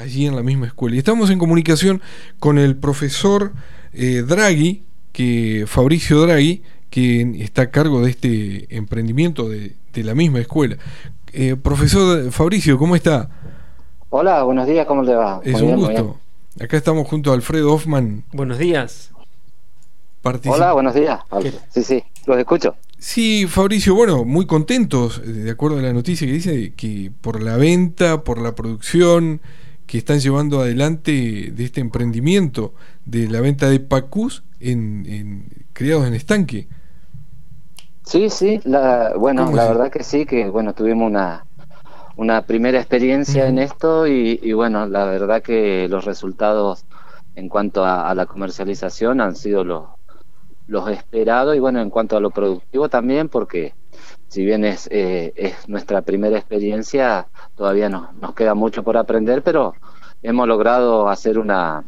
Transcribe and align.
allí 0.00 0.26
en 0.26 0.36
la 0.36 0.42
misma 0.42 0.66
escuela. 0.66 0.96
Y 0.96 0.98
estamos 0.98 1.30
en 1.30 1.38
comunicación 1.38 2.00
con 2.38 2.58
el 2.58 2.76
profesor 2.76 3.52
eh, 3.92 4.22
Draghi, 4.26 4.82
que 5.12 5.64
Fabricio 5.66 6.20
Draghi, 6.22 6.62
que 6.90 7.36
está 7.40 7.62
a 7.62 7.70
cargo 7.70 8.02
de 8.02 8.10
este 8.10 8.76
emprendimiento 8.76 9.48
de, 9.48 9.74
la 9.94 10.14
misma 10.14 10.40
escuela. 10.40 10.76
Eh, 11.32 11.56
profesor 11.56 12.30
Fabricio, 12.32 12.78
¿cómo 12.78 12.96
está? 12.96 13.28
Hola, 14.08 14.42
buenos 14.42 14.66
días, 14.66 14.86
¿cómo 14.86 15.02
le 15.02 15.14
va? 15.14 15.40
Es 15.44 15.60
un 15.60 15.76
gusto. 15.76 16.18
Acá 16.60 16.76
estamos 16.76 17.06
junto 17.06 17.30
a 17.30 17.34
Alfredo 17.34 17.72
Hoffman. 17.72 18.24
Buenos 18.32 18.58
días. 18.58 19.12
Hola, 20.22 20.72
buenos 20.72 20.94
días. 20.94 21.20
Sí, 21.70 21.82
sí, 21.82 22.04
los 22.26 22.38
escucho. 22.38 22.74
Sí, 22.98 23.46
Fabricio, 23.48 23.94
bueno, 23.94 24.26
muy 24.26 24.46
contentos, 24.46 25.22
eh, 25.24 25.28
de 25.28 25.50
acuerdo 25.50 25.78
a 25.78 25.82
la 25.82 25.94
noticia 25.94 26.26
que 26.26 26.34
dice, 26.34 26.74
que 26.74 27.10
por 27.22 27.42
la 27.42 27.56
venta, 27.56 28.22
por 28.22 28.38
la 28.38 28.54
producción 28.54 29.40
que 29.90 29.98
están 29.98 30.20
llevando 30.20 30.60
adelante 30.60 31.50
de 31.52 31.64
este 31.64 31.80
emprendimiento 31.80 32.74
de 33.06 33.26
la 33.26 33.40
venta 33.40 33.68
de 33.68 33.80
pacus 33.80 34.44
en, 34.60 35.44
criados 35.72 36.06
en 36.06 36.14
estanque. 36.14 36.68
Sí, 38.04 38.30
sí, 38.30 38.60
la, 38.62 39.14
bueno, 39.18 39.50
la 39.50 39.66
verdad 39.66 39.90
que 39.90 40.04
sí, 40.04 40.26
que 40.26 40.48
bueno, 40.48 40.74
tuvimos 40.74 41.10
una, 41.10 41.44
una 42.14 42.42
primera 42.42 42.78
experiencia 42.78 43.48
en 43.48 43.58
esto 43.58 44.06
y, 44.06 44.52
bueno, 44.52 44.86
la 44.86 45.06
verdad 45.06 45.42
que 45.42 45.88
los 45.88 46.04
resultados 46.04 46.84
en 47.34 47.48
cuanto 47.48 47.84
a 47.84 48.14
la 48.14 48.26
comercialización 48.26 49.20
han 49.20 49.34
sido 49.34 49.64
los, 49.64 49.86
los 50.70 50.88
esperados 50.88 51.56
y 51.56 51.58
bueno, 51.58 51.80
en 51.82 51.90
cuanto 51.90 52.16
a 52.16 52.20
lo 52.20 52.30
productivo 52.30 52.88
también, 52.88 53.28
porque 53.28 53.74
si 54.28 54.44
bien 54.44 54.64
es, 54.64 54.88
eh, 54.92 55.32
es 55.34 55.68
nuestra 55.68 56.02
primera 56.02 56.38
experiencia, 56.38 57.26
todavía 57.56 57.88
nos, 57.88 58.34
queda 58.36 58.54
mucho 58.54 58.84
por 58.84 58.96
aprender, 58.96 59.42
pero 59.42 59.74
hemos 60.22 60.46
logrado 60.46 61.08
hacer 61.08 61.38
una, 61.38 61.84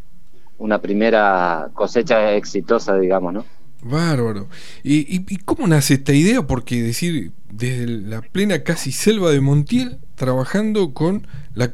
una 0.59 0.81
primera 0.81 1.71
cosecha 1.75 2.35
exitosa, 2.35 2.99
digamos, 2.99 3.33
¿no? 3.33 3.45
Bárbaro. 3.85 4.49
¿Y, 4.83 5.17
y, 5.33 5.37
cómo 5.39 5.67
nace 5.69 5.95
esta 5.95 6.13
idea? 6.13 6.45
Porque 6.47 6.83
decir, 6.83 7.33
desde 7.53 7.87
la 7.87 8.21
plena 8.21 8.65
casi 8.65 8.91
selva 8.91 9.31
de 9.31 9.41
Montiel, 9.41 9.99
trabajando 10.17 10.93
con 10.93 11.27
la, 11.55 11.71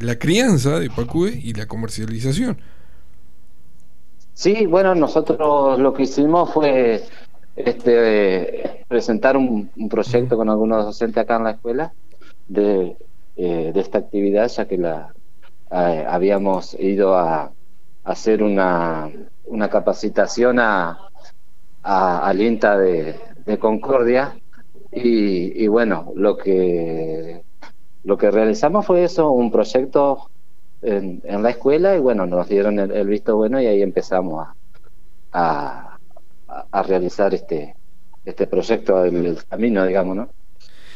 la 0.00 0.18
crianza 0.18 0.78
de 0.78 0.90
Pacue 0.90 1.38
y 1.42 1.54
la 1.54 1.66
comercialización. 1.66 2.58
Sí, 4.40 4.64
bueno, 4.64 4.94
nosotros 4.94 5.78
lo 5.78 5.92
que 5.92 6.04
hicimos 6.04 6.50
fue 6.50 7.02
este, 7.56 8.86
presentar 8.88 9.36
un, 9.36 9.70
proyecto 9.90 10.34
con 10.38 10.48
algunos 10.48 10.82
docentes 10.86 11.22
acá 11.22 11.36
en 11.36 11.44
la 11.44 11.50
escuela 11.50 11.92
de, 12.48 12.96
eh, 13.36 13.72
esta 13.74 13.98
actividad, 13.98 14.48
ya 14.48 14.66
que 14.66 14.78
la 14.78 15.12
habíamos 15.68 16.72
ido 16.80 17.18
a, 17.18 17.52
hacer 18.04 18.42
una, 18.42 19.10
una 19.44 19.68
capacitación 19.68 20.58
a, 20.58 21.10
al 21.82 22.40
INTA 22.40 22.78
de, 22.78 23.20
Concordia 23.58 24.38
y, 24.90 25.64
y, 25.64 25.68
bueno, 25.68 26.12
lo 26.16 26.38
que 26.38 27.42
lo 28.04 28.16
que 28.16 28.30
realizamos 28.30 28.86
fue 28.86 29.04
eso, 29.04 29.32
un 29.32 29.50
proyecto 29.50 30.30
en, 30.82 31.42
la 31.42 31.50
escuela 31.50 31.96
y 31.96 32.00
bueno, 32.00 32.26
nos 32.26 32.48
dieron 32.48 32.78
el, 32.78 33.06
visto 33.06 33.36
bueno 33.36 33.60
y 33.60 33.66
ahí 33.66 33.82
empezamos 33.82 34.48
a, 35.32 35.96
a, 36.48 36.82
realizar 36.82 37.34
este, 37.34 37.74
este 38.24 38.46
proyecto 38.46 39.02
del 39.02 39.38
camino, 39.48 39.86
digamos, 39.86 40.16
¿no? 40.16 40.28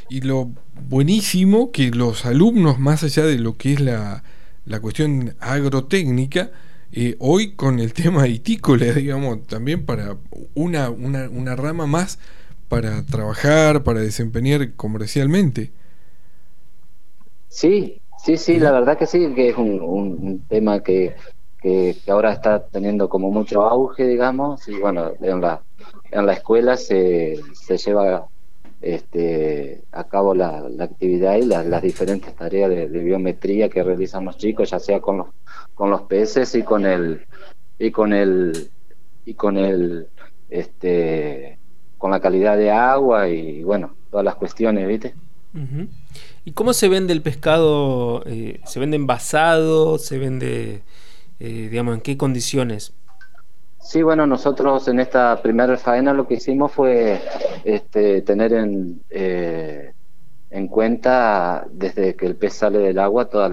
Y 0.09 0.21
lo 0.21 0.51
buenísimo 0.89 1.71
que 1.71 1.91
los 1.91 2.27
alumnos, 2.27 2.79
más 2.79 3.03
allá 3.05 3.25
de 3.25 3.39
lo 3.39 3.57
que 3.57 3.75
es 3.75 3.81
la, 3.81 4.23
la 4.67 4.81
cuestión 4.81 5.35
agrotécnica, 5.41 6.51
eh, 6.93 7.17
hoy 7.19 7.55
con 7.55 7.81
el 7.81 7.93
tema 7.93 8.29
itícola, 8.29 8.87
digamos, 8.93 9.47
también 9.47 9.85
para 9.85 10.17
una, 10.55 10.91
una, 10.91 11.29
una 11.29 11.57
rama 11.57 11.87
más 11.87 12.19
para 12.69 13.05
trabajar, 13.05 13.83
para 13.83 14.01
desempeñar 14.01 14.73
comercialmente. 14.75 15.73
Sí, 17.49 18.01
Sí, 18.25 18.39
sí, 18.39 18.59
la 18.59 18.73
verdad 18.73 18.97
que 18.97 19.07
sí, 19.07 19.35
que 19.35 19.51
es 19.51 19.59
un, 19.59 20.43
tema 20.49 20.81
que, 20.81 21.15
que, 21.61 21.95
ahora 22.09 22.33
está 22.33 22.67
teniendo 22.67 23.07
como 23.07 23.31
mucho 23.31 23.61
auge, 23.61 24.07
digamos, 24.07 24.67
y 24.67 24.79
bueno, 24.79 25.13
en 25.21 25.43
la, 25.43 25.63
en 26.11 26.25
la 26.25 26.33
escuela 26.33 26.79
se, 26.79 27.39
se 27.53 27.77
lleva 27.77 28.27
este, 28.81 29.83
a 29.93 30.05
cabo 30.05 30.35
la, 30.35 30.67
actividad 30.81 31.37
y 31.37 31.45
las 31.45 31.83
diferentes 31.83 32.35
tareas 32.35 32.71
de, 32.71 32.87
biometría 32.87 33.69
que 33.69 33.83
realizan 33.83 34.25
los 34.25 34.39
chicos, 34.39 34.71
ya 34.71 34.79
sea 34.79 35.01
con 35.01 35.19
los, 35.19 35.27
con 35.75 35.91
los 35.91 36.03
peces 36.03 36.55
y 36.55 36.63
con 36.63 36.87
el 36.87 37.27
y 37.79 37.91
con 37.91 38.15
el 38.15 38.71
y 39.27 39.35
con 39.35 39.59
el 39.59 40.09
este 40.49 41.59
con 41.99 42.11
la 42.11 42.21
calidad 42.21 42.57
de 42.57 42.71
agua 42.71 43.29
y 43.29 43.63
bueno 43.65 43.95
todas 44.11 44.25
las 44.25 44.37
cuestiones, 44.37 44.87
¿viste? 44.87 45.15
¿Y 46.45 46.53
cómo 46.53 46.73
se 46.73 46.89
vende 46.89 47.13
el 47.13 47.23
pescado? 47.23 48.23
Eh, 48.27 48.61
¿Se 48.67 48.81
vende 48.81 48.97
envasado? 48.97 49.99
¿Se 49.99 50.19
vende, 50.19 50.83
eh, 51.39 51.69
digamos, 51.71 51.95
en 51.95 52.01
qué 52.01 52.17
condiciones? 52.17 52.93
Sí, 53.81 54.03
bueno, 54.03 54.27
nosotros 54.27 54.89
en 54.89 54.99
esta 54.99 55.41
primera 55.43 55.77
faena 55.77 56.13
lo 56.13 56.27
que 56.27 56.35
hicimos 56.35 56.73
fue 56.73 57.21
este, 57.65 58.23
tener 58.23 58.55
en, 58.55 59.03
eh, 59.11 59.93
en 60.51 60.69
cuenta 60.69 61.67
desde 61.71 62.15
que 62.15 62.27
el 62.27 62.35
pez 62.35 62.55
sale 62.55 62.79
del 62.79 62.99
agua 62.99 63.27
todas 63.27 63.53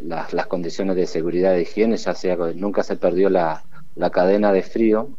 las 0.00 0.46
condiciones 0.46 0.96
de 0.96 1.06
seguridad 1.06 1.52
de 1.52 1.62
higiene, 1.62 1.96
ya 1.96 2.14
sea 2.14 2.36
que 2.36 2.54
nunca 2.54 2.82
se 2.82 2.96
perdió 2.96 3.28
la, 3.28 3.62
cadena 4.10 4.52
de 4.52 4.62
frío, 4.62 5.10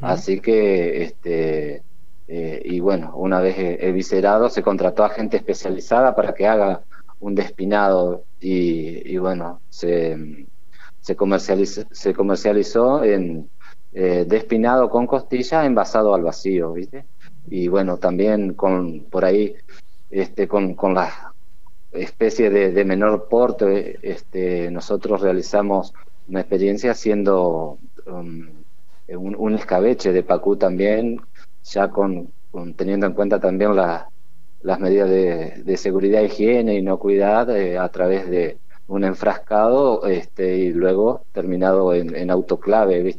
así 0.00 0.40
que 0.40 1.02
este, 1.02 1.82
eh, 2.28 2.60
y 2.64 2.80
bueno, 2.80 3.12
una 3.16 3.40
vez 3.40 3.56
eviscerado, 3.58 4.48
se 4.48 4.62
contrató 4.62 5.04
a 5.04 5.10
gente 5.10 5.36
especializada 5.36 6.14
para 6.16 6.34
que 6.34 6.46
haga 6.46 6.82
un 7.20 7.34
despinado 7.34 8.24
y, 8.40 9.16
bueno, 9.18 9.60
se, 9.68 10.46
se, 11.00 11.16
comercializó, 11.16 11.82
se 11.90 12.14
comercializó 12.14 13.02
en 13.04 13.48
eh, 13.92 14.26
despinado 14.28 14.90
con 14.90 15.06
costilla 15.06 15.64
envasado 15.64 16.14
al 16.14 16.22
vacío, 16.22 16.72
¿viste? 16.72 17.06
Y 17.48 17.68
bueno, 17.68 17.96
también 17.96 18.54
con 18.54 19.04
por 19.04 19.24
ahí, 19.24 19.54
este, 20.10 20.48
con, 20.48 20.74
con 20.74 20.94
las 20.94 21.14
especies 21.92 22.52
de, 22.52 22.84
menor 22.84 23.28
porte, 23.28 23.98
este, 24.02 24.70
nosotros 24.70 25.22
realizamos 25.22 25.94
una 26.28 26.40
experiencia 26.40 26.90
haciendo 26.90 27.78
um, 28.06 28.48
un, 29.08 29.36
un, 29.38 29.54
escabeche 29.54 30.12
de 30.12 30.22
pacú 30.22 30.56
también 30.56 31.20
ya 31.70 31.88
con, 31.88 32.30
teniendo 32.76 33.06
en 33.06 33.12
cuenta 33.12 33.40
también 33.40 33.74
las 33.76 34.80
medidas 34.80 35.08
de, 35.08 35.76
seguridad, 35.76 36.22
higiene, 36.22 36.74
y 36.74 36.78
inocuidad 36.78 37.54
eh, 37.56 37.78
a 37.78 37.88
través 37.88 38.28
de 38.28 38.58
un 38.88 39.04
enfrascado 39.04 40.06
este, 40.06 40.56
y 40.58 40.72
luego 40.72 41.22
terminado 41.32 41.92
en, 41.92 42.30
autoclave. 42.30 43.16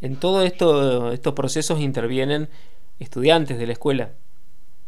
En 0.00 0.16
todo 0.16 0.42
esto, 0.42 1.12
estos 1.12 1.34
procesos 1.34 1.80
intervienen 1.80 2.48
estudiantes 2.98 3.58
de 3.58 3.66
la 3.66 3.72
escuela. 3.72 4.10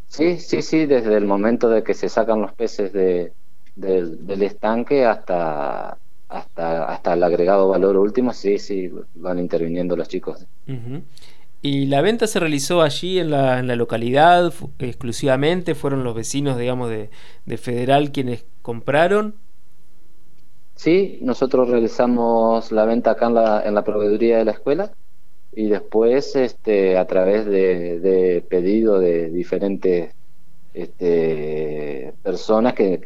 Sí, 0.09 0.39
sí, 0.39 0.63
sí, 0.63 0.87
desde 0.87 1.15
el 1.17 1.27
momento 1.27 1.69
de 1.69 1.83
que 1.83 1.93
se 1.93 2.09
sacan 2.09 2.41
los 2.41 2.53
peces 2.53 2.93
de, 2.95 3.33
del 3.77 4.43
estanque 4.43 5.05
hasta, 5.05 5.99
hasta, 6.29 6.85
hasta 6.85 7.13
el 7.13 7.23
agregado 7.23 7.69
valor 7.69 7.97
último, 7.97 8.33
sí, 8.33 8.59
sí, 8.59 8.91
van 9.15 9.39
interviniendo 9.39 9.97
los 9.97 10.09
chicos. 10.09 10.47
¿Y 11.61 11.87
la 11.87 12.03
venta 12.03 12.27
se 12.27 12.39
realizó 12.39 12.83
allí 12.83 13.19
en 13.19 13.31
la, 13.31 13.59
en 13.59 13.67
la 13.67 13.75
localidad 13.75 14.53
exclusivamente? 14.79 15.75
¿Fueron 15.75 16.05
los 16.05 16.15
vecinos, 16.15 16.57
digamos, 16.57 16.89
de, 16.89 17.11
Federal 17.57 18.13
quienes 18.13 18.45
compraron? 18.63 19.35
Sí, 20.77 21.19
nosotros 21.23 21.69
realizamos 21.69 22.71
la 22.71 22.85
venta 22.85 23.12
acá 23.12 23.27
en 23.27 23.35
la, 23.35 23.62
en 23.67 23.75
la 23.75 23.82
proveeduría 23.82 24.38
de 24.38 24.44
la 24.44 24.53
escuela 24.53 24.93
y 25.53 25.69
después 25.69 26.37
este, 26.37 26.97
a 26.97 27.06
través 27.06 27.44
de, 27.47 27.99
de 27.99 28.44
pedido 28.49 29.00
de 29.00 29.29
diferentes 29.31 30.15
este, 30.73 32.15
personas 32.23 32.75
que, 32.75 33.00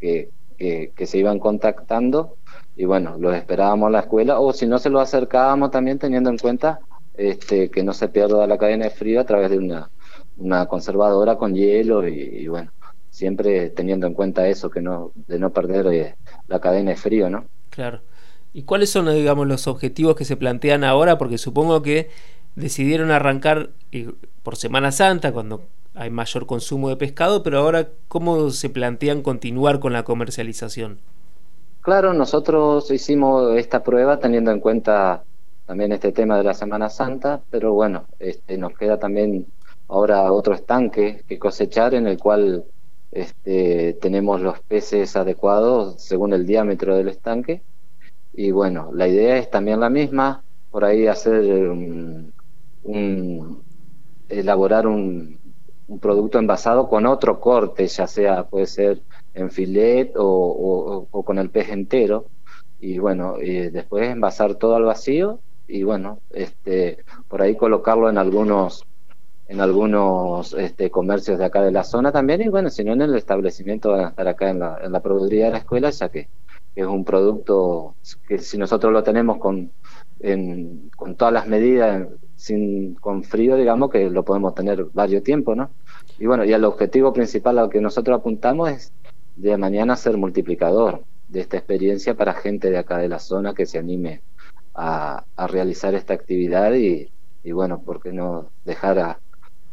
que, 0.59 0.93
que, 0.95 1.07
se 1.07 1.17
iban 1.17 1.39
contactando 1.39 2.37
y 2.77 2.85
bueno, 2.85 3.17
los 3.19 3.35
esperábamos 3.35 3.87
a 3.89 3.91
la 3.91 4.01
escuela 4.01 4.39
o 4.39 4.53
si 4.53 4.67
no 4.67 4.79
se 4.79 4.91
lo 4.91 5.01
acercábamos 5.01 5.71
también 5.71 5.99
teniendo 5.99 6.29
en 6.29 6.37
cuenta 6.37 6.81
este, 7.15 7.71
que 7.71 7.83
no 7.83 7.93
se 7.93 8.09
pierda 8.09 8.47
la 8.47 8.59
cadena 8.59 8.85
de 8.85 8.91
frío 8.91 9.21
a 9.21 9.25
través 9.25 9.51
de 9.51 9.59
una, 9.59 9.91
una 10.37 10.67
conservadora 10.67 11.37
con 11.37 11.55
hielo 11.55 12.07
y, 12.07 12.47
bueno, 12.49 12.71
siempre 13.11 13.71
teniendo 13.71 14.07
en 14.07 14.15
cuenta 14.15 14.49
eso, 14.49 14.71
que 14.71 14.81
no, 14.81 15.13
de 15.27 15.39
no 15.39 15.51
perder 15.51 15.87
eh, 15.89 16.17
la 16.49 16.61
cadena 16.61 16.91
de 16.91 16.97
frío, 16.97 17.29
¿no? 17.29 17.45
Claro. 17.71 18.01
¿Y 18.53 18.65
cuáles 18.65 18.91
son, 18.91 19.13
digamos, 19.13 19.47
los 19.47 19.67
objetivos 19.67 20.17
que 20.17 20.25
se 20.25 20.37
plantean 20.37 20.85
ahora? 20.85 21.17
Porque 21.17 21.39
supongo 21.39 21.83
que 21.83 22.11
decidieron 22.55 23.11
arrancar 23.11 23.71
eh, 23.93 24.11
por 24.43 24.57
Semana 24.57 24.93
Santa, 24.93 25.33
cuando 25.33 25.63
hay 25.95 26.11
mayor 26.11 26.47
consumo 26.47 26.89
de 26.89 26.97
pescado, 26.97 27.43
pero 27.43 27.59
ahora, 27.59 27.89
¿cómo 28.09 28.51
se 28.51 28.71
plantean 28.71 29.23
continuar 29.23 29.81
con 29.81 29.93
la 29.93 30.05
comercialización? 30.05 30.99
Claro, 31.83 32.15
nosotros 32.15 32.91
hicimos 32.91 33.57
esta 33.57 33.83
prueba 33.83 34.19
teniendo 34.19 34.51
en 34.53 34.61
cuenta 34.61 35.25
también 35.67 35.93
este 35.93 36.13
tema 36.13 36.37
de 36.37 36.45
la 36.45 36.55
Semana 36.55 36.89
Santa, 36.89 37.43
pero 37.51 37.73
bueno, 37.73 38.07
este, 38.19 38.59
nos 38.59 38.75
queda 38.77 38.99
también 38.99 39.47
ahora 39.89 40.33
otro 40.33 40.55
estanque 40.55 41.23
que 41.29 41.39
cosechar 41.39 41.95
en 41.95 42.07
el 42.07 42.19
cual 42.19 42.65
este, 43.11 43.95
tenemos 44.01 44.41
los 44.41 44.61
peces 44.61 45.17
adecuados 45.17 46.03
según 46.03 46.33
el 46.33 46.47
diámetro 46.47 46.97
del 46.97 47.09
estanque. 47.09 47.63
Y 48.33 48.51
bueno, 48.51 48.91
la 48.93 49.07
idea 49.07 49.37
es 49.37 49.51
también 49.51 49.81
la 49.81 49.91
misma, 49.91 50.43
por 50.71 50.85
ahí 50.85 51.07
hacer 51.07 51.45
un, 51.69 52.33
elaborar 54.29 54.87
un, 54.87 55.39
producto 56.01 56.39
envasado 56.39 56.89
con 56.89 57.05
otro 57.05 57.39
corte, 57.39 57.87
ya 57.87 58.07
sea 58.07 58.45
puede 58.45 58.65
ser 58.65 59.03
en 59.35 59.51
filet 59.51 60.13
o, 60.17 61.07
con 61.25 61.39
el 61.39 61.51
pez 61.51 61.69
entero. 61.69 62.27
Y 62.81 62.99
bueno, 62.99 63.37
y 63.41 63.69
después 63.69 64.09
envasar 64.09 64.55
todo 64.55 64.75
al 64.75 64.85
vacío 64.85 65.41
y 65.73 65.85
bueno, 65.85 66.21
este, 66.31 66.99
por 67.29 67.41
ahí 67.41 67.57
colocarlo 67.57 68.11
en 68.11 68.19
algunos 68.19 68.85
en 69.49 69.61
algunos 69.63 70.53
este, 70.53 70.91
comercios 70.91 71.39
de 71.39 71.47
acá 71.47 71.63
de 71.63 71.73
la 71.73 71.83
zona 71.83 72.13
también 72.13 72.43
y 72.43 72.49
bueno, 72.49 72.69
si 72.69 72.85
no 72.85 72.93
en 72.93 73.01
el 73.01 73.15
establecimiento 73.15 73.91
van 73.91 74.05
a 74.05 74.09
estar 74.11 74.29
acá 74.29 74.51
en 74.51 74.61
la, 74.61 74.79
en 74.83 74.93
la 74.93 75.01
de 75.01 75.51
la 75.51 75.59
escuela, 75.59 75.89
ya 75.89 76.11
que 76.11 76.29
es 76.75 76.87
un 76.87 77.05
producto 77.05 77.95
que 78.29 78.39
si 78.39 78.59
nosotros 78.59 78.93
lo 78.93 79.03
tenemos 79.03 79.39
con, 79.39 79.73
con 80.97 81.15
todas 81.17 81.33
las 81.33 81.47
medidas, 81.47 82.07
sin, 82.37 82.95
con 82.95 83.25
frío, 83.25 83.57
digamos 83.57 83.91
que 83.91 84.11
lo 84.11 84.25
podemos 84.25 84.55
tener 84.55 84.85
varios 84.93 85.23
tiempos, 85.23 85.57
¿no? 85.57 85.71
Y 86.19 86.27
bueno, 86.27 86.45
y 86.45 86.53
el 86.53 86.65
objetivo 86.65 87.13
principal 87.15 87.59
al 87.59 87.71
que 87.71 87.81
nosotros 87.81 88.19
apuntamos 88.19 88.71
es 88.71 88.93
de 89.37 89.57
mañana 89.57 89.97
ser 89.97 90.19
multiplicador 90.19 91.05
de 91.29 91.41
esta 91.41 91.57
experiencia 91.57 92.15
para 92.15 92.35
gente 92.35 92.71
de 92.71 92.79
acá 92.79 92.99
de 92.99 93.09
la 93.09 93.19
zona 93.19 93.55
que 93.55 93.67
se 93.67 93.79
anime 93.79 94.21
a, 94.75 95.25
a 95.37 95.47
realizar 95.47 95.95
esta 95.95 96.15
actividad 96.15 96.75
y, 96.75 97.11
y 97.45 97.53
bueno, 97.53 97.83
¿por 97.83 98.01
qué 98.01 98.13
no 98.13 98.51
dejar 98.65 98.99
a, 98.99 99.19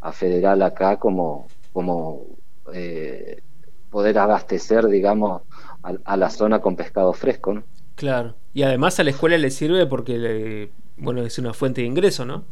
a 0.02 0.12
Federal 0.12 0.62
acá 0.62 0.98
como, 0.98 1.48
como 1.74 2.26
eh, 2.74 3.42
poder 3.90 4.18
abastecer, 4.18 4.88
digamos, 4.88 5.42
a, 5.82 6.18
la 6.18 6.30
zona 6.30 6.62
con 6.62 6.76
pescado 6.76 7.14
fresco, 7.14 7.54
¿no? 7.54 7.64
Claro, 7.96 8.36
y 8.54 8.64
además 8.64 9.00
a 9.00 9.04
la 9.04 9.10
escuela 9.10 9.38
le 9.38 9.50
sirve 9.50 9.86
porque, 9.88 10.70
bueno, 10.98 11.24
es 11.24 11.40
una 11.40 11.54
fuente 11.54 11.82
de 11.82 11.88
ingreso, 11.88 12.26
¿no? 12.26 12.46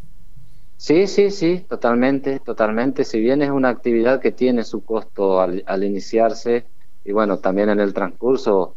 Sí, 0.77 1.07
sí, 1.07 1.31
sí, 1.31 1.65
totalmente, 1.67 2.39
totalmente. 2.39 3.03
Si 3.03 3.19
bien 3.19 3.41
es 3.41 3.49
una 3.49 3.69
actividad 3.69 4.19
que 4.19 4.31
tiene 4.31 4.63
su 4.63 4.83
costo 4.83 5.41
al, 5.41 5.83
iniciarse 5.83 6.65
y 7.03 7.11
bueno, 7.11 7.37
también 7.39 7.69
en 7.69 7.79
el 7.79 7.93
transcurso, 7.93 8.75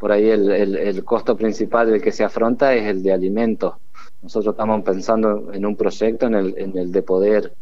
por 0.00 0.12
ahí 0.12 0.30
el, 0.30 0.50
el, 0.50 1.04
costo 1.04 1.36
principal 1.36 1.90
del 1.90 2.00
que 2.00 2.10
se 2.10 2.24
afronta 2.24 2.74
es 2.74 2.86
el 2.86 3.02
de 3.02 3.12
alimentos. 3.12 3.74
Nosotros 4.22 4.54
estamos 4.54 4.82
pensando 4.82 5.52
en 5.52 5.66
un 5.66 5.76
proyecto 5.76 6.26
en 6.26 6.36
el, 6.36 6.54
en 6.56 6.78
el 6.78 6.90
de 6.90 7.02
poder 7.02 7.52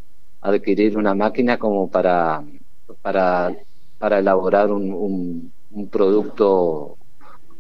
adquirir 0.41 0.97
una 0.97 1.17
máquina 1.17 1.59
como 1.59 1.91
para, 1.91 2.45
para, 3.03 3.57
para 3.99 4.21
elaborar 4.21 4.71
un, 4.71 5.51
un, 5.73 5.89
producto 5.89 6.97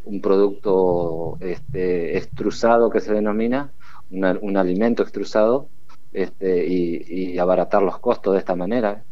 un 0.04 0.20
producto 0.20 1.36
este, 1.40 2.16
extrusado 2.16 2.88
que 2.88 3.00
se 3.00 3.12
denomina, 3.12 3.72
un 4.10 4.56
alimento 4.56 5.02
extrusado, 5.02 5.68
este, 6.12 6.66
y, 6.68 7.32
y, 7.32 7.38
abaratar 7.38 7.82
los 7.82 7.98
costos 7.98 8.34
de 8.34 8.38
esta 8.38 8.54
manera. 8.54 9.02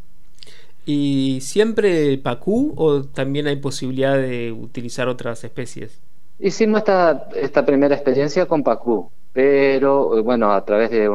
¿Y 0.89 1.41
siempre 1.41 2.17
Pacú 2.17 2.73
o 2.77 3.03
también 3.03 3.45
hay 3.47 3.57
posibilidad 3.57 4.15
de 4.15 4.53
utilizar 4.53 5.09
otras 5.09 5.43
especies? 5.43 5.99
Hicimos 6.39 6.77
esta, 6.79 7.27
esta 7.35 7.65
primera 7.65 7.93
experiencia 7.93 8.45
con 8.45 8.63
Pacú, 8.63 9.11
pero 9.33 10.23
bueno, 10.23 10.53
a 10.53 10.63
través 10.63 10.89
de 10.91 11.11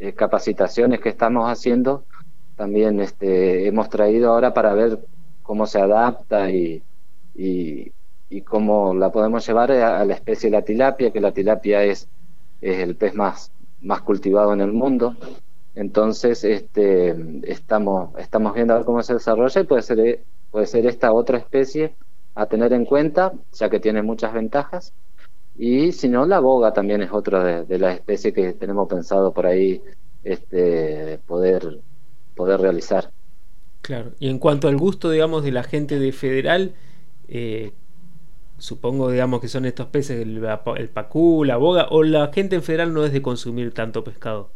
eh, 0.00 0.12
capacitaciones 0.12 1.00
que 1.00 1.08
estamos 1.08 1.50
haciendo, 1.50 2.04
también 2.56 3.00
este, 3.00 3.66
hemos 3.66 3.88
traído 3.88 4.32
ahora 4.32 4.52
para 4.52 4.74
ver 4.74 4.98
cómo 5.42 5.66
se 5.66 5.80
adapta 5.80 6.50
y, 6.50 6.82
y, 7.34 7.92
cómo 8.42 8.92
la 8.92 9.10
podemos 9.10 9.46
llevar 9.46 9.72
a, 9.72 10.04
la 10.04 10.12
especie 10.12 10.50
de 10.50 10.56
la 10.58 10.62
tilapia, 10.62 11.10
que 11.10 11.22
la 11.22 11.32
tilapia 11.32 11.84
es, 11.84 12.06
es 12.60 12.80
el 12.80 12.96
pez 12.96 13.14
más, 13.14 13.50
más 13.80 14.02
cultivado 14.02 14.52
en 14.52 14.60
el 14.60 14.72
mundo. 14.74 15.16
Entonces, 15.74 16.44
este, 16.44 17.14
estamos, 17.44 18.10
viendo 18.54 18.74
a 18.74 18.78
ver 18.78 18.86
cómo 18.86 19.02
se 19.02 19.14
desarrolla 19.14 19.60
y 19.60 19.64
puede 19.64 19.82
ser, 19.82 20.24
puede 20.50 20.66
ser 20.66 20.86
esta 20.86 21.12
otra 21.12 21.38
especie 21.38 21.94
a 22.34 22.46
tener 22.46 22.72
en 22.72 22.84
cuenta, 22.84 23.32
ya 23.52 23.70
que 23.70 23.80
tiene 23.80 24.02
muchas 24.02 24.32
ventajas. 24.32 24.92
Y 25.56 25.92
si 25.92 26.08
no, 26.08 26.26
la 26.26 26.40
boga 26.40 26.72
también 26.72 27.02
es 27.02 27.12
otra 27.12 27.64
de, 27.64 27.78
las 27.78 27.96
especies 27.96 28.34
que 28.34 28.52
tenemos 28.54 28.88
pensado 28.88 29.32
por 29.32 29.46
ahí 29.46 29.82
este, 30.24 31.18
poder, 31.26 31.80
poder 32.34 32.60
realizar. 32.60 33.10
Claro, 33.82 34.12
y 34.18 34.28
en 34.28 34.38
cuanto 34.38 34.68
al 34.68 34.76
gusto, 34.76 35.10
digamos, 35.10 35.44
de 35.44 35.52
la 35.52 35.62
gente 35.62 35.98
de 35.98 36.12
Federal, 36.12 36.74
eh, 37.28 37.72
supongo, 38.58 39.10
digamos, 39.10 39.40
que 39.40 39.48
son 39.48 39.64
estos 39.64 39.86
peces, 39.86 40.20
el, 40.20 40.44
el 40.76 40.88
pacú, 40.88 41.44
la 41.44 41.56
boga, 41.56 41.88
o 41.90 42.02
la 42.02 42.30
gente 42.32 42.56
en 42.56 42.62
Federal 42.62 42.92
no 42.92 43.04
es 43.04 43.12
de 43.12 43.22
consumir 43.22 43.72
tanto 43.72 44.04
pescado. 44.04 44.50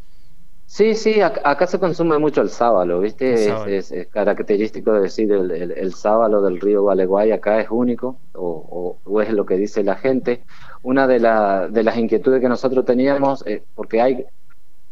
Sí, 0.66 0.94
sí, 0.94 1.20
acá, 1.20 1.66
se 1.66 1.78
consume 1.78 2.19
mucho 2.19 2.40
el 2.40 2.49
sábalo, 2.49 3.00
¿viste? 3.00 3.52
Es, 3.76 3.93
característico 4.11 4.93
de 4.93 5.02
decir 5.02 5.31
el, 5.31 5.50
el, 5.50 5.94
sábalo 5.94 6.40
del 6.43 6.61
río 6.61 6.82
Gualeguay 6.82 7.32
acá 7.32 7.61
es 7.61 7.69
único, 7.70 8.19
o, 8.32 8.99
es 9.22 9.31
lo 9.31 9.46
que 9.46 9.56
dice 9.56 9.84
la 9.84 9.94
gente. 9.94 10.43
Una 10.82 11.06
de, 11.06 11.20
de 11.70 11.82
las 11.82 11.96
inquietudes 11.96 12.40
que 12.40 12.49
nosotros 12.49 12.84
teníamos, 12.84 13.46
eh, 13.46 13.62
porque 13.75 14.00
hay 14.00 14.25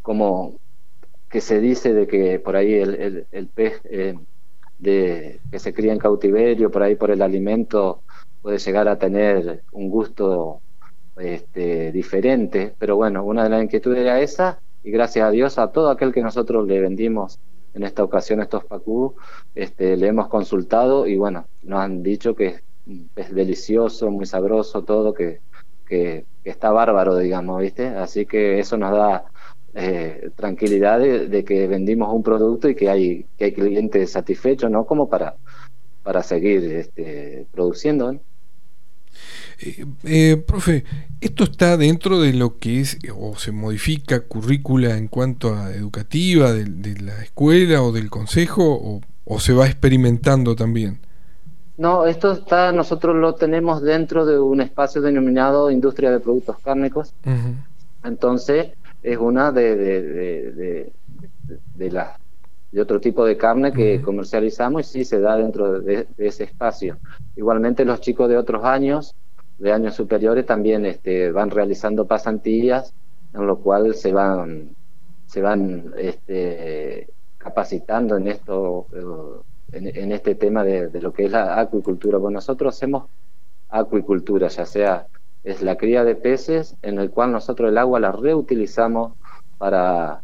como 0.03 0.55
que 1.29 1.41
se 1.41 1.61
dice 1.61 1.95
de 1.95 2.07
que 2.07 2.39
por 2.39 2.57
ahí 2.57 2.75
el, 2.75 3.27
el, 3.33 3.47
pez 3.49 3.81
eh, 3.85 4.15
de, 4.79 5.41
que 5.51 5.59
se 5.59 5.73
cría 5.73 5.93
en 5.93 5.99
cautiverio, 5.99 6.71
por 6.71 6.83
ahí 6.83 6.95
por 6.95 7.11
el 7.11 7.23
alimento, 7.23 8.03
puede 8.43 8.59
llegar 8.59 8.87
a 8.89 8.99
tener 8.99 9.63
un 9.73 9.89
gusto 9.89 10.61
este, 11.17 11.91
diferente, 11.93 12.75
pero 12.79 12.97
bueno, 12.97 13.25
una 13.25 13.45
de 13.45 13.51
las 13.51 13.63
inquietudes 13.63 14.01
era 14.01 14.21
esa 14.21 14.61
y 14.84 14.90
gracias 14.90 15.26
a 15.26 15.31
Dios 15.31 15.58
a 15.58 15.73
todo 15.73 15.90
aquel 15.90 16.12
que 16.12 16.23
nosotros 16.23 16.67
le 16.67 16.81
vendimos 16.81 17.38
en 17.75 17.84
esta 17.84 18.05
ocasión 18.05 18.40
estos 18.40 18.64
pacú, 18.64 19.14
este, 19.55 19.96
le 19.96 20.08
hemos 20.08 20.29
consultado 20.29 21.06
y 21.06 21.17
bueno, 21.17 21.46
nos 21.62 21.81
han 21.81 22.02
dicho 22.02 22.34
que 22.34 22.61
es, 23.17 23.34
delicioso, 23.34 24.11
muy 24.11 24.26
sabroso, 24.26 24.82
todo, 24.82 25.14
que, 25.14 25.40
que, 25.87 26.26
está 26.44 26.70
bárbaro, 26.70 27.17
digamos, 27.17 27.60
¿viste? 27.60 27.86
Así 27.86 28.27
que 28.27 28.58
eso 28.58 28.77
nos 28.77 28.93
da 28.93 29.24
eh, 29.74 30.31
tranquilidad 30.34 30.98
de, 30.98 31.44
que 31.44 31.67
vendimos 31.69 32.12
un 32.12 32.22
producto 32.22 32.69
y 32.69 32.74
que 32.74 32.91
hay, 32.91 33.27
que 33.39 33.46
hay 33.46 33.53
clientes 33.53 34.10
satisfechos, 34.10 34.70
¿no? 34.70 34.84
Como 34.84 35.08
para, 35.08 35.36
para 36.03 36.22
seguir 36.22 36.65
este, 36.65 37.46
produciendo, 37.53 38.19
eh, 39.65 39.87
eh, 40.05 40.37
profe, 40.37 40.85
¿esto 41.21 41.45
está 41.45 41.77
dentro 41.77 42.21
de 42.21 42.33
lo 42.33 42.59
que 42.59 42.81
es 42.81 42.99
o 43.17 43.37
se 43.37 43.53
modifica 43.53 44.21
currícula 44.21 44.97
en 44.97 45.09
cuanto 45.09 45.55
a 45.55 45.73
educativa 45.73 46.53
de, 46.53 47.01
la 47.01 47.23
escuela 47.23 47.83
o 47.83 47.93
del 47.93 48.11
consejo 48.11 49.01
o, 49.25 49.39
se 49.39 49.53
va 49.53 49.67
experimentando 49.67 50.57
también? 50.57 50.99
No, 51.79 52.07
esto 52.07 52.33
está, 52.33 52.73
nosotros 52.73 53.17
lo 53.17 53.35
tenemos 53.35 53.83
dentro 53.83 54.27
de 54.27 54.39
un 54.39 54.61
espacio 54.61 55.01
denominado 55.01 55.71
Industria 55.71 56.11
de 56.11 56.21
Productos 56.21 56.59
Cárnicos. 56.59 57.15
Entonces, 58.05 58.73
es 59.03 59.19
una 59.19 59.53
de, 59.53 59.77
de, 59.77 60.93
de, 61.75 61.91
las 61.91 62.19
de 62.73 62.81
otro 62.81 63.01
tipo 63.01 63.25
de 63.25 63.37
carne 63.37 63.73
que 63.73 64.01
comercializamos 64.01 64.83
y 64.83 64.85
sí 64.85 65.05
se 65.05 65.21
da 65.21 65.37
dentro 65.37 65.81
de, 65.81 66.07
ese 66.19 66.45
espacio. 66.45 66.97
Igualmente 67.37 67.85
los 67.85 68.01
chicos 68.01 68.29
de 68.29 68.39
otros 68.39 68.65
años 68.65 69.15
de 69.63 69.73
años 69.73 69.95
superiores 69.95 70.45
también 70.45 70.85
este, 70.85 71.31
van 71.31 71.51
realizando 71.51 72.09
pasantías, 72.09 72.93
en 73.33 73.47
lo 73.47 73.61
cual 73.61 73.95
se 73.95 74.13
van, 74.13 74.75
se 75.27 75.41
van 75.41 75.95
este, 75.97 77.09
capacitando 77.39 78.17
en 78.17 78.27
esto, 78.27 78.87
en, 79.71 80.11
este 80.11 80.35
tema 80.35 80.65
de, 80.65 80.91
lo 81.01 81.13
que 81.13 81.27
es 81.27 81.31
la 81.31 81.61
acuicultura. 81.61 82.19
Bueno, 82.19 82.37
nosotros 82.39 82.75
hacemos 82.75 83.05
acuicultura, 83.69 84.49
ya 84.49 84.67
sea 84.67 85.07
es 85.45 85.63
la 85.63 85.77
cría 85.77 86.03
de 86.03 86.17
peces, 86.17 86.77
en 86.83 86.99
el 86.99 87.13
cual 87.13 87.31
nosotros 87.31 87.71
el 87.71 87.79
agua 87.79 88.01
la 88.01 88.11
reutilizamos 88.11 89.13
para 89.59 90.23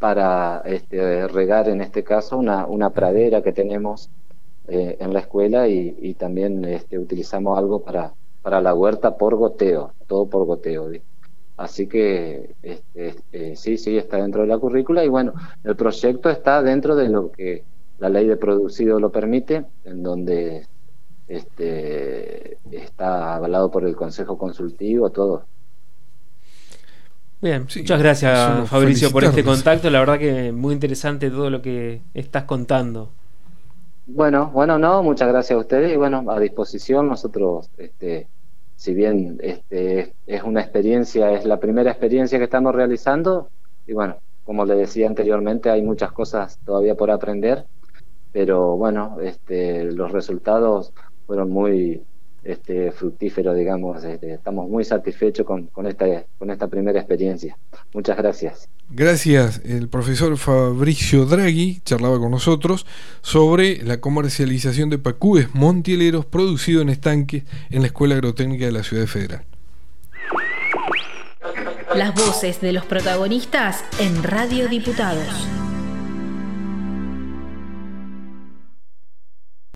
para 0.00 0.60
este, 0.66 1.28
regar 1.28 1.68
en 1.68 1.80
este 1.80 2.02
caso 2.02 2.36
una, 2.36 2.66
una 2.66 2.90
pradera 2.90 3.42
que 3.42 3.52
tenemos 3.52 4.10
eh, 4.68 4.96
en 5.00 5.14
la 5.14 5.20
escuela 5.20 5.66
y, 5.68 5.96
y 5.98 6.14
también 6.14 6.64
este, 6.64 6.98
utilizamos 6.98 7.56
algo 7.56 7.82
para, 7.82 8.12
para 8.44 8.60
la 8.60 8.74
huerta 8.74 9.16
por 9.16 9.36
goteo, 9.36 9.94
todo 10.06 10.26
por 10.26 10.44
goteo. 10.44 10.90
Así 11.56 11.86
que 11.86 12.54
este, 12.62 13.08
este, 13.08 13.56
sí, 13.56 13.78
sí, 13.78 13.96
está 13.96 14.18
dentro 14.18 14.42
de 14.42 14.48
la 14.48 14.58
currícula 14.58 15.02
y 15.02 15.08
bueno, 15.08 15.32
el 15.64 15.74
proyecto 15.76 16.28
está 16.28 16.62
dentro 16.62 16.94
de 16.94 17.08
lo 17.08 17.32
que 17.32 17.64
la 17.98 18.10
ley 18.10 18.26
de 18.26 18.36
producido 18.36 19.00
lo 19.00 19.10
permite, 19.10 19.64
en 19.84 20.02
donde 20.02 20.66
este, 21.26 22.58
está 22.70 23.36
avalado 23.36 23.70
por 23.70 23.86
el 23.86 23.96
Consejo 23.96 24.36
Consultivo, 24.36 25.08
todo. 25.08 25.46
Bien, 27.40 27.62
muchas 27.62 27.98
gracias 27.98 28.68
Fabricio 28.68 29.10
por 29.10 29.24
este 29.24 29.42
contacto, 29.42 29.88
la 29.88 30.00
verdad 30.00 30.18
que 30.18 30.52
muy 30.52 30.74
interesante 30.74 31.30
todo 31.30 31.48
lo 31.48 31.62
que 31.62 32.02
estás 32.12 32.44
contando. 32.44 33.08
Bueno, 34.06 34.50
bueno, 34.52 34.78
no, 34.78 35.02
muchas 35.02 35.28
gracias 35.28 35.56
a 35.56 35.60
ustedes 35.60 35.94
y 35.94 35.96
bueno, 35.96 36.30
a 36.30 36.38
disposición 36.38 37.08
nosotros, 37.08 37.70
este, 37.78 38.28
si 38.76 38.94
bien 38.94 39.38
este, 39.40 40.14
es 40.26 40.42
una 40.42 40.60
experiencia, 40.60 41.32
es 41.32 41.44
la 41.44 41.60
primera 41.60 41.90
experiencia 41.90 42.38
que 42.38 42.44
estamos 42.44 42.74
realizando 42.74 43.48
y 43.86 43.92
bueno, 43.92 44.18
como 44.44 44.64
le 44.64 44.74
decía 44.74 45.06
anteriormente, 45.06 45.70
hay 45.70 45.82
muchas 45.82 46.12
cosas 46.12 46.58
todavía 46.64 46.94
por 46.94 47.10
aprender, 47.10 47.66
pero 48.30 48.76
bueno, 48.76 49.16
este, 49.20 49.84
los 49.84 50.12
resultados 50.12 50.92
fueron 51.26 51.50
muy, 51.50 52.04
este, 52.44 52.92
fructífero, 52.92 53.54
digamos. 53.54 54.04
Este, 54.04 54.34
estamos 54.34 54.68
muy 54.68 54.84
satisfechos 54.84 55.46
con, 55.46 55.66
con, 55.66 55.86
esta, 55.86 56.06
con 56.38 56.50
esta 56.50 56.68
primera 56.68 56.98
experiencia. 56.98 57.56
Muchas 57.92 58.16
gracias. 58.16 58.68
Gracias. 58.90 59.62
El 59.64 59.88
profesor 59.88 60.36
Fabricio 60.36 61.24
Draghi 61.24 61.80
charlaba 61.84 62.18
con 62.18 62.30
nosotros 62.30 62.86
sobre 63.22 63.82
la 63.82 64.00
comercialización 64.00 64.90
de 64.90 64.98
pacúes 64.98 65.54
montieleros 65.54 66.26
producidos 66.26 66.82
en 66.82 66.90
estanques 66.90 67.44
en 67.70 67.80
la 67.80 67.86
Escuela 67.86 68.14
Agrotécnica 68.14 68.66
de 68.66 68.72
la 68.72 68.82
Ciudad 68.82 69.06
Federal. 69.06 69.44
Las 71.94 72.14
voces 72.14 72.60
de 72.60 72.72
los 72.72 72.84
protagonistas 72.84 73.84
en 74.00 74.22
Radio 74.24 74.68
Diputados. 74.68 75.46